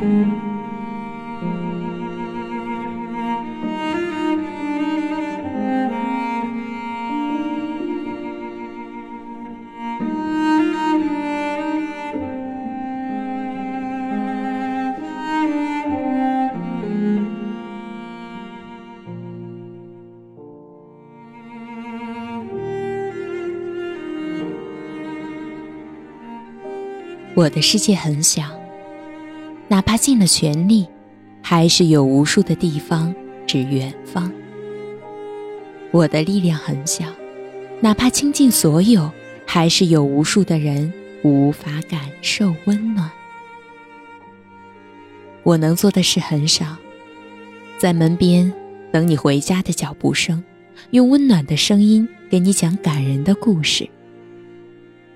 [0.00, 0.06] 我
[27.48, 28.59] 的世界很小，
[29.90, 30.86] 他尽了全力，
[31.42, 33.12] 还是有无数的地方
[33.44, 34.32] 指远方。
[35.90, 37.06] 我的力量很小，
[37.80, 39.10] 哪怕倾尽所有，
[39.44, 40.92] 还是有无数的人
[41.24, 43.10] 无法感受温暖。
[45.42, 46.76] 我能做的事很少，
[47.76, 48.52] 在门边
[48.92, 50.40] 等你回家的脚步声，
[50.92, 53.88] 用温暖的声音给你讲感人的故事。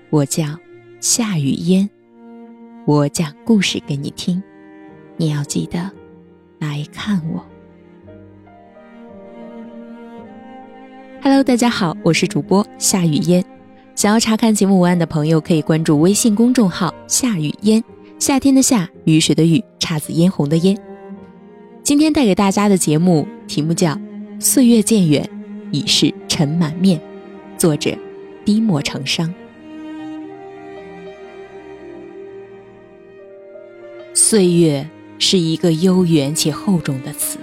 [0.09, 0.43] 我叫
[0.99, 1.89] 夏雨嫣。
[2.85, 4.43] 我讲故事给你听，
[5.17, 5.89] 你要记得
[6.59, 7.43] 来看我。
[11.21, 13.43] Hello，大家好，我是主播夏雨嫣。
[13.95, 17.81] 想要查看节目文案的朋友，可以关注微信公众号“夏雨嫣”，
[18.19, 20.77] 夏天的夏，雨水的雨，姹紫嫣红的嫣。
[21.81, 23.91] 今天带给大家的节目题目叫
[24.37, 25.27] 《岁月渐远，
[25.71, 26.99] 已是尘满面》，
[27.57, 27.95] 作者
[28.43, 29.33] 低墨成伤。
[34.13, 34.85] 岁月
[35.19, 37.39] 是一个悠远且厚重的词。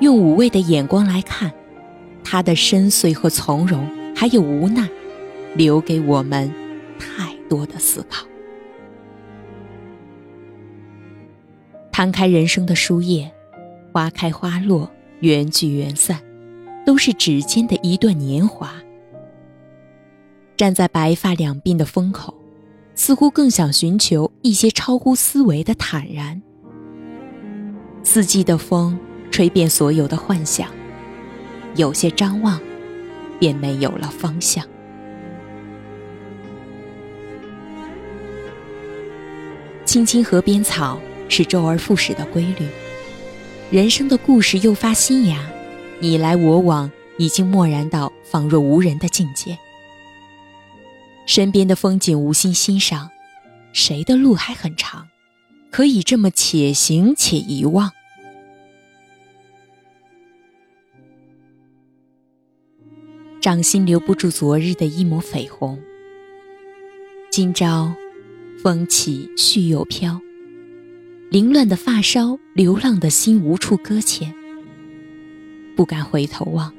[0.00, 1.52] 用五味的眼光来看，
[2.24, 4.88] 它的深邃和从容，还有无奈，
[5.54, 6.52] 留给我们
[6.98, 8.26] 太多的思考。
[11.92, 13.30] 摊开人生的书页，
[13.92, 16.20] 花开花落，缘聚缘散，
[16.84, 18.72] 都是指尖的一段年华。
[20.56, 22.34] 站在白发两鬓的风口。
[22.94, 26.40] 似乎更想寻求一些超乎思维的坦然。
[28.02, 28.98] 四季的风
[29.30, 30.68] 吹遍所有的幻想，
[31.76, 32.60] 有些张望，
[33.38, 34.64] 便没有了方向。
[39.84, 42.66] 青青河边草是周而复始的规律，
[43.70, 45.38] 人生的故事又发新芽，
[45.98, 49.58] 你来我往，已经漠然到仿若无人的境界。
[51.26, 53.08] 身边的风景无心欣赏，
[53.72, 55.08] 谁的路还很长，
[55.70, 57.90] 可以这么且行且遗忘。
[63.40, 65.80] 掌心留不住昨日的一抹绯红，
[67.30, 67.92] 今朝
[68.62, 70.20] 风起絮又飘，
[71.30, 74.32] 凌乱的发梢，流浪的心无处搁浅，
[75.74, 76.72] 不敢回头望，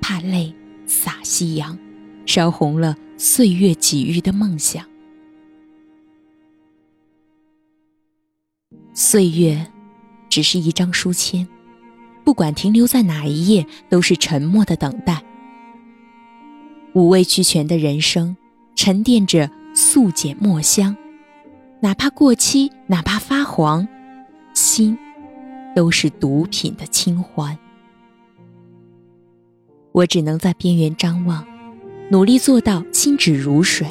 [0.00, 0.52] 怕泪
[0.86, 1.78] 洒夕阳，
[2.26, 2.96] 烧红了。
[3.20, 4.86] 岁月给予的梦想，
[8.94, 9.66] 岁月
[10.28, 11.46] 只是一张书签，
[12.24, 15.20] 不管停留在哪一页，都是沉默的等待。
[16.94, 18.36] 五味俱全的人生，
[18.76, 20.96] 沉淀着素简墨香，
[21.80, 23.86] 哪怕过期，哪怕发黄，
[24.54, 24.96] 心
[25.74, 27.58] 都是毒品的清欢。
[29.90, 31.57] 我只能在边缘张望。
[32.10, 33.86] 努力做到心止如水，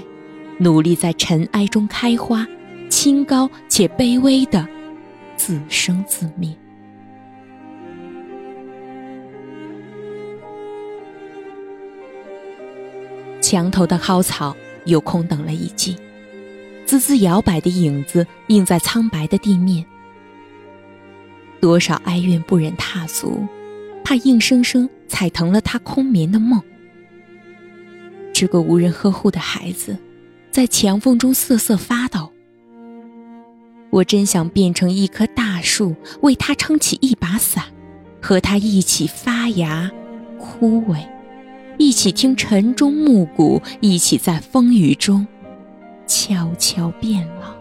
[0.58, 2.48] 努力在尘埃中开花，
[2.90, 4.68] 清高且卑微的
[5.36, 6.52] 自生自灭。
[13.40, 15.96] 墙头的蒿草又空等了一季，
[16.88, 19.86] 滋滋摇摆的影子映在苍白的地面。
[21.62, 23.48] 多少哀怨不忍踏足，
[24.04, 26.60] 怕硬生生踩疼了他空眠的梦。
[28.40, 29.98] 是个无人呵护的孩子，
[30.52, 32.32] 在墙缝中瑟瑟发抖。
[33.90, 37.64] 我真想变成一棵大树，为他撑起一把伞，
[38.22, 39.92] 和他一起发芽、
[40.38, 41.04] 枯萎，
[41.80, 45.26] 一起听晨钟暮鼓，一起在风雨中
[46.06, 47.58] 悄悄变老。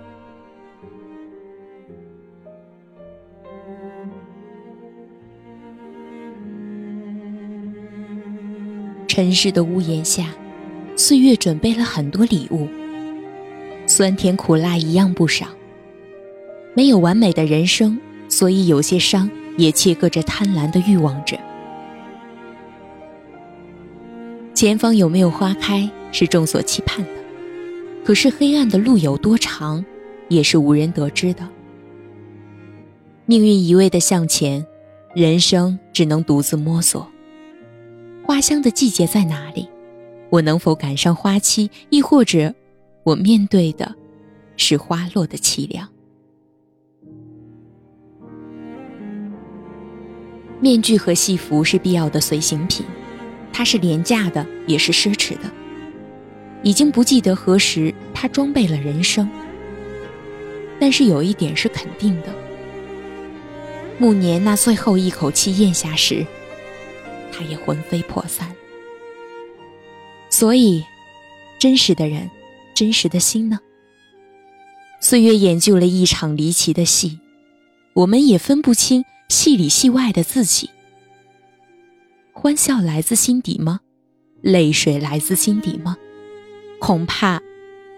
[9.09, 10.27] 尘世的屋檐下。
[11.07, 12.67] 岁月准备了很多礼物，
[13.87, 15.47] 酸甜苦辣一样不少。
[16.75, 17.97] 没有完美的人生，
[18.29, 21.39] 所以有些伤也切割着贪婪的欲望着。
[24.53, 27.11] 前方有没有花开，是众所期盼的；
[28.05, 29.85] 可是黑暗的路有多长，
[30.27, 31.49] 也是无人得知的。
[33.27, 34.67] 命运一味的向前，
[35.15, 37.09] 人生只能独自摸索。
[38.25, 39.69] 花香的季节在哪里？
[40.31, 42.53] 我能否赶上花期亦或者
[43.05, 43.95] 我面对的
[44.57, 45.89] 是花落的凄凉？
[50.61, 52.85] 面具和戏服是必要的随行品
[53.53, 55.51] 它是廉价的也是奢侈的
[56.63, 59.29] 已经不记得何时它装备了人生。
[60.81, 62.29] 但是有一点是肯定的
[63.99, 66.27] 暮年那最后一口气咽下时
[67.33, 68.51] 它也魂飞魄散。
[70.39, 70.85] 所以，
[71.59, 72.31] 真实的人，
[72.75, 73.59] 真实的心呢？
[75.01, 77.19] 岁月演就了一场离奇的戏，
[77.95, 80.69] 我们也分不清戏里戏外的自己。
[82.35, 83.81] 欢笑来自心底吗？
[84.43, 85.97] 泪水来自心底吗？
[86.81, 87.41] 恐怕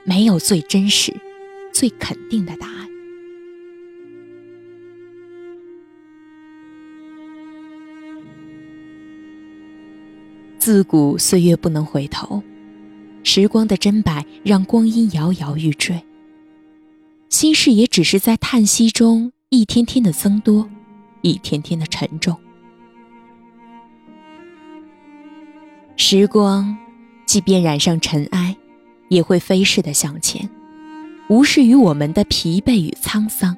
[0.05, 1.13] 没有最真实、
[1.73, 2.89] 最肯定的答案。
[10.69, 12.43] 自古岁月不能回头，
[13.23, 15.99] 时光的真白让光阴摇摇欲坠。
[17.31, 20.69] 心事也只是在叹息中一天天的增多，
[21.23, 22.37] 一天天的沉重。
[25.97, 26.77] 时光，
[27.25, 28.55] 即便染上尘埃。
[29.09, 30.51] 也会飞逝的向前，
[31.31, 33.57] 无视于我们的疲惫与沧桑，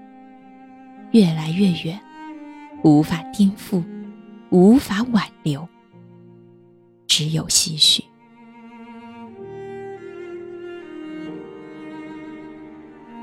[1.11, 2.01] 越来越远，
[2.85, 3.83] 无法颠覆，
[4.51, 5.69] 无法挽留，
[7.21, 8.03] 只有唏嘘。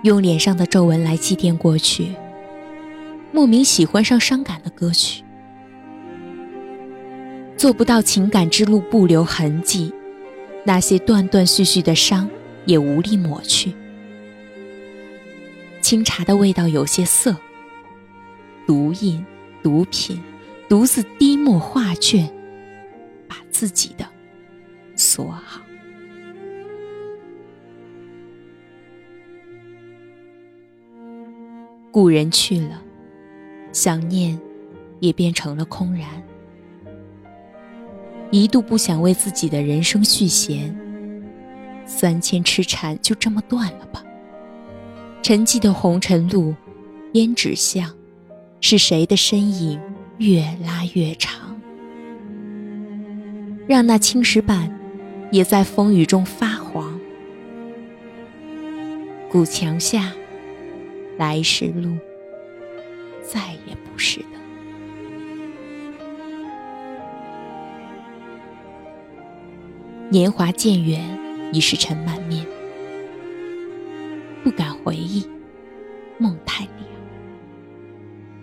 [0.04, 2.10] 用脸上的皱纹来祭奠过去，
[3.32, 5.24] 莫名喜欢上伤感的歌曲，
[7.58, 9.92] 做不到情感之路不留痕迹。
[10.64, 12.30] 那些断断续续的伤，
[12.68, 13.74] 也无力抹去。
[15.82, 17.36] 清茶的味道有些涩，
[18.68, 19.26] 毒瘾、
[19.64, 20.22] 毒品，
[20.70, 22.32] 独自滴墨画卷，
[23.58, 24.06] 自己的
[24.96, 25.64] 锁好。
[31.92, 32.80] 故人去了，
[33.74, 34.40] 想念
[35.00, 36.08] 也变成了空然。
[38.30, 40.80] 一度不想为自己的人生续弦，
[41.84, 44.04] 三千痴缠就这么断了吧。
[45.24, 46.54] 沉寂的红尘路，
[47.14, 47.92] 胭脂巷，
[48.62, 49.82] 是谁的身影
[50.20, 51.57] 越拉越长？
[53.68, 54.74] 让那青石板
[55.32, 56.98] 也在风雨中发黄。
[59.30, 60.14] 古墙下，
[61.18, 61.98] 来时路，
[63.22, 64.26] 再也不是的。
[70.10, 71.02] 年华渐远，
[71.52, 72.46] 已是尘满面，
[74.46, 75.28] 不敢回忆，
[76.18, 76.78] 梦太凉。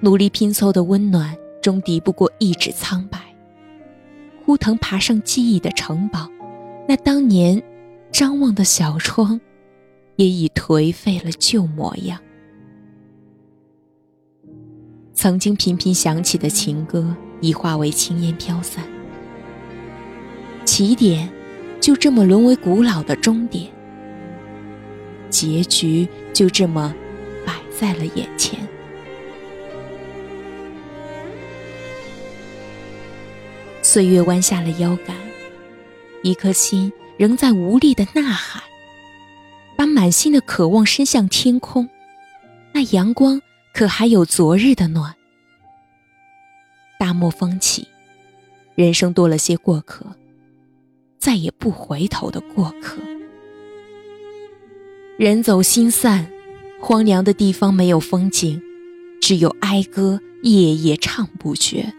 [0.00, 3.18] 努力拼凑的温暖，终敌不过一纸苍白。
[4.44, 6.28] 枯藤爬上记忆的城堡，
[6.86, 7.62] 那当年
[8.12, 9.40] 张望的小窗，
[10.16, 12.18] 也已颓废了旧模样。
[15.14, 18.84] 曾经频频响起的情歌，已化为青烟飘散。
[20.64, 21.28] 起点。
[21.80, 23.70] 就这么沦为古老的终点，
[25.28, 26.94] 结局就这么
[27.44, 28.66] 摆在了眼前。
[33.94, 35.16] 岁月弯下了腰杆，
[36.24, 38.60] 一颗心仍在无力的呐喊，
[39.76, 41.88] 把满心的渴望伸向天空。
[42.72, 43.40] 那阳光
[43.72, 45.14] 可还有昨日的暖？
[46.98, 47.86] 大漠风起，
[48.74, 50.04] 人生多了些过客。
[51.20, 52.98] 再也不回头的过客，
[55.16, 56.28] 人走心散，
[56.80, 58.60] 荒凉的地方没有风景，
[59.20, 61.94] 只有哀歌夜夜唱不绝。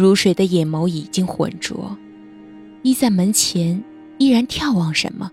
[0.00, 1.96] 如水的眼眸已经浑浊，
[2.82, 3.84] 依在门前，
[4.18, 5.30] 依然眺望什么？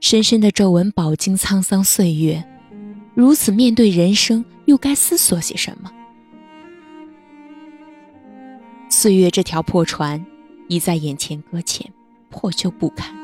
[0.00, 2.42] 深深的皱纹饱经沧桑岁月，
[3.14, 5.92] 如此面对人生，又该思索些什么？
[8.88, 10.24] 岁月这条破船，
[10.68, 11.86] 已在眼前搁浅，
[12.30, 13.14] 破旧不堪。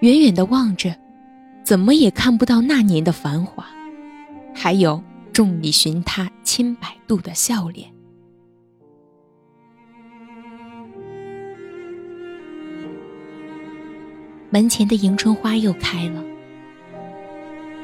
[0.00, 0.94] 远远的望着，
[1.64, 3.66] 怎么也看不到那年的繁华，
[4.54, 7.93] 还有众里寻他千百度的笑脸。
[14.54, 16.24] 门前的迎春花又开了，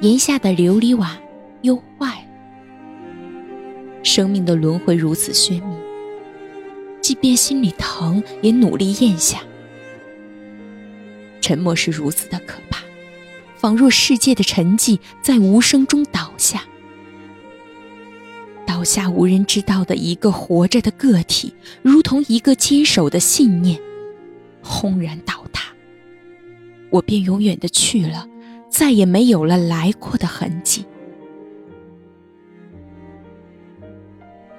[0.02, 1.18] 檐下的琉璃瓦
[1.62, 4.04] 又坏了。
[4.04, 5.74] 生命的轮回如此喧密。
[7.00, 9.40] 即便心里疼，也努力咽下。
[11.40, 12.84] 沉默是如此的可怕，
[13.56, 16.62] 仿若世界的沉寂在无声中倒下，
[18.64, 23.76] 倒下无人知道的一个活着的个体，如同一个坚守的信念，
[24.62, 25.39] 轰然倒。
[26.90, 28.26] 我便永远的去了
[28.68, 30.84] 再也没有了来过的痕迹。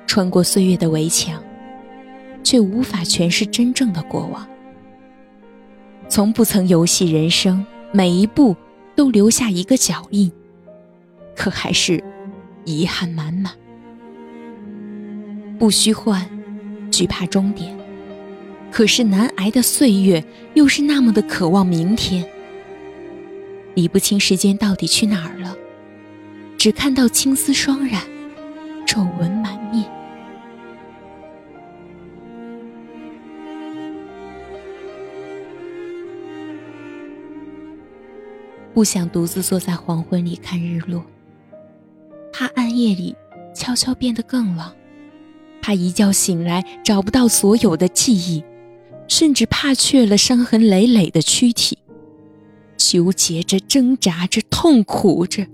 [0.07, 1.41] 穿过岁月的围墙
[2.43, 4.45] 却无法诠释真正的过往。
[6.09, 8.53] 从不曾游戏人生每一步
[8.95, 10.29] 都留下一个脚印
[11.35, 12.03] 可还是
[12.65, 13.53] 遗憾满满。
[15.57, 16.27] 不虚幻
[16.91, 17.80] 惧怕终点
[18.71, 20.23] 可是难挨的岁月，
[20.53, 22.25] 又是那么的渴望明天。
[23.75, 25.55] 理不清时间到底去哪儿了，
[26.57, 28.01] 只看到青丝霜染，
[28.85, 29.85] 皱纹满面。
[38.73, 41.03] 不想独自坐在黄昏里看日落，
[42.31, 43.15] 怕暗夜里
[43.53, 44.71] 悄悄变得更冷，
[45.61, 48.43] 怕一觉醒来找不到所有的记忆，
[49.11, 51.77] 甚至怕缺了伤痕累累的躯体。
[52.77, 55.45] 纠结着，挣扎着，痛苦着，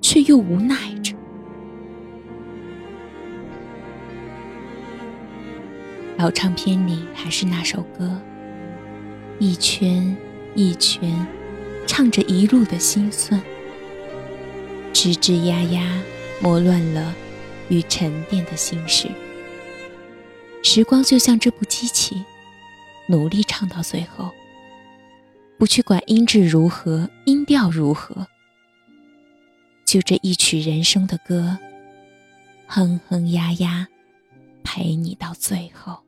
[0.00, 1.12] 却又无奈着。
[6.16, 8.16] 老唱片里还是那首歌，
[9.40, 10.16] 一圈
[10.54, 11.26] 一圈，
[11.88, 13.42] 唱着一路的心酸，
[14.92, 16.02] 吱吱呀呀，
[16.40, 17.12] 磨乱了
[17.68, 19.08] 与沉淀的心事。
[20.62, 22.22] 时光就像这部机器，
[23.10, 24.30] 努力唱到最后。
[25.58, 28.28] 不去管音质如何，音调如何，
[29.84, 31.58] 就这一曲人生的歌，
[32.68, 33.88] 哼哼呀呀，
[34.62, 35.98] 陪你到最后。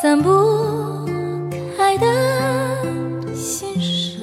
[0.00, 0.30] 散不
[1.76, 2.06] 开的
[3.34, 4.16] 心事，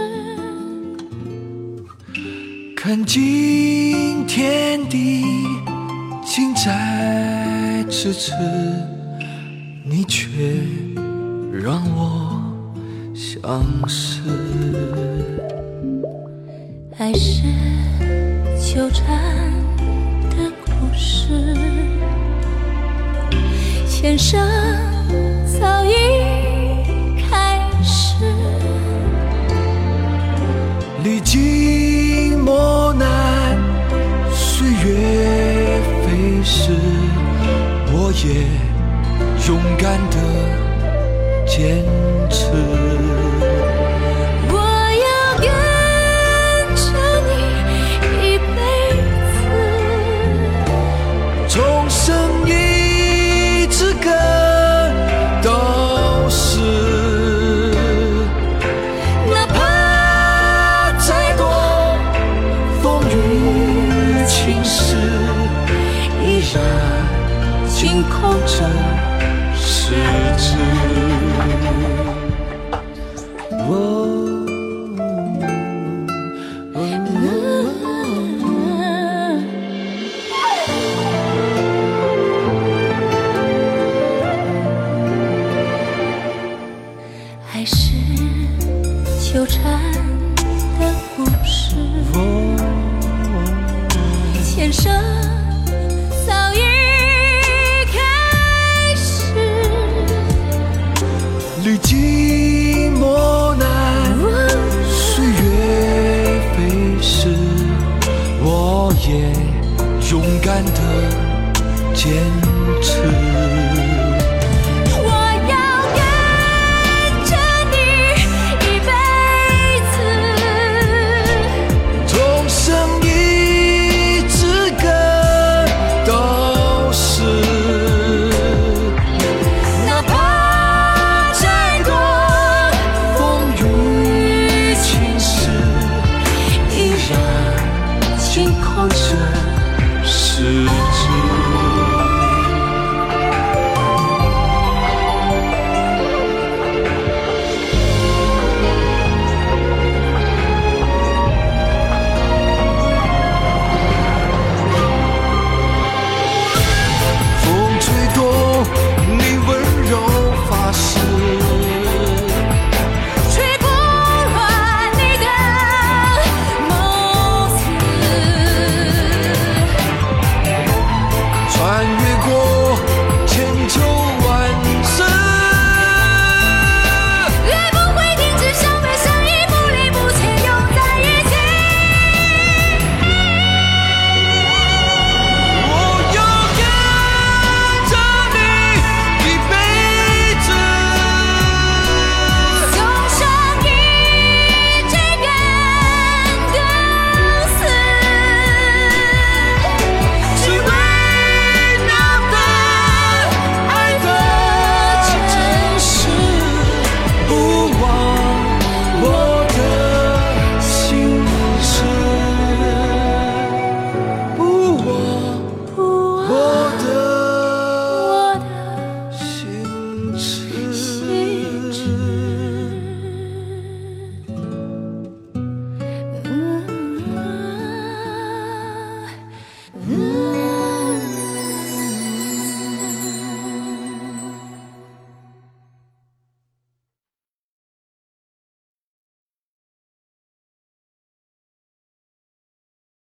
[2.75, 5.24] 看尽天地
[6.25, 8.33] 近在咫尺，
[9.86, 10.27] 你却
[11.53, 12.41] 让我
[13.13, 14.21] 相思。
[16.97, 17.43] 爱是
[18.59, 19.26] 纠缠
[24.07, 24.39] 人生。
[25.59, 25.91] 早已
[27.29, 28.15] 开始，
[31.03, 33.57] 历经磨难，
[34.31, 36.71] 岁月飞逝，
[37.91, 38.47] 我也
[39.45, 40.15] 勇敢的
[41.45, 41.83] 坚
[42.29, 43.06] 持。